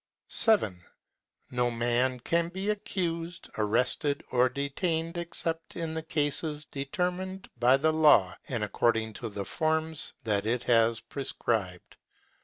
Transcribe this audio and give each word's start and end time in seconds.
7. 0.29 0.83
No 1.51 1.69
man 1.69 2.19
can 2.21 2.49
be 2.49 2.71
accused, 2.71 3.51
arrested, 3.59 4.23
or 4.31 4.49
detained, 4.49 5.15
except 5.15 5.75
in 5.75 5.93
the 5.93 6.01
cases 6.01 6.65
determined 6.65 7.47
by 7.59 7.77
the 7.77 7.93
law 7.93 8.35
and 8.47 8.63
according 8.63 9.13
to 9.13 9.29
the 9.29 9.45
forms 9.45 10.13
that 10.23 10.47
it 10.47 10.63
has 10.63 11.01
prescribed. 11.01 11.97